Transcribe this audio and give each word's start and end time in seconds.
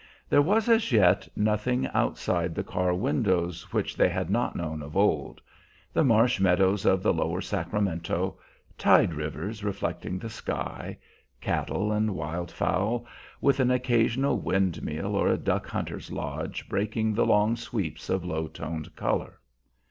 There 0.27 0.41
was 0.41 0.67
as 0.67 0.91
yet 0.91 1.27
nothing 1.35 1.85
outside 1.93 2.55
the 2.55 2.63
car 2.63 2.91
windows 2.91 3.71
which 3.71 3.95
they 3.95 4.09
had 4.09 4.31
not 4.31 4.55
known 4.55 4.81
of 4.81 4.97
old, 4.97 5.39
the 5.93 6.03
marsh 6.03 6.39
meadows 6.39 6.87
of 6.87 7.03
the 7.03 7.13
Lower 7.13 7.39
Sacramento, 7.39 8.35
tide 8.79 9.13
rivers 9.13 9.63
reflecting 9.63 10.17
the 10.17 10.27
sky, 10.31 10.97
cattle 11.39 11.91
and 11.91 12.15
wild 12.15 12.49
fowl, 12.51 13.05
with 13.41 13.59
an 13.59 13.69
occasional 13.69 14.39
windmill 14.39 15.15
or 15.15 15.27
a 15.27 15.37
duck 15.37 15.67
hunter's 15.67 16.11
lodge 16.11 16.67
breaking 16.67 17.13
the 17.13 17.27
long 17.27 17.55
sweeps 17.55 18.09
of 18.09 18.25
low 18.25 18.47
toned 18.47 18.95
color. 18.95 19.37